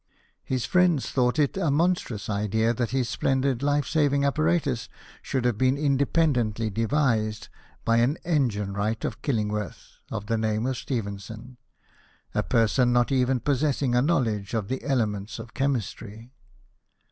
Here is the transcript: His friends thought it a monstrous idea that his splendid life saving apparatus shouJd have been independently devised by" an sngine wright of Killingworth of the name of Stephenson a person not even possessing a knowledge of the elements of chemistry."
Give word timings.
His 0.43 0.65
friends 0.65 1.11
thought 1.11 1.37
it 1.37 1.55
a 1.57 1.69
monstrous 1.69 2.27
idea 2.27 2.73
that 2.73 2.89
his 2.89 3.07
splendid 3.07 3.61
life 3.61 3.85
saving 3.87 4.25
apparatus 4.25 4.89
shouJd 5.23 5.45
have 5.45 5.59
been 5.59 5.77
independently 5.77 6.71
devised 6.71 7.49
by" 7.85 7.97
an 7.97 8.17
sngine 8.25 8.75
wright 8.75 9.05
of 9.05 9.21
Killingworth 9.21 9.99
of 10.09 10.25
the 10.25 10.39
name 10.39 10.65
of 10.65 10.75
Stephenson 10.77 11.57
a 12.33 12.41
person 12.41 12.91
not 12.91 13.11
even 13.11 13.39
possessing 13.41 13.93
a 13.93 14.01
knowledge 14.01 14.55
of 14.55 14.69
the 14.69 14.81
elements 14.83 15.37
of 15.37 15.53
chemistry." 15.53 16.33